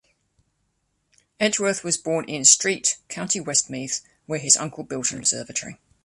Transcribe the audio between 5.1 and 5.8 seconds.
an observatory.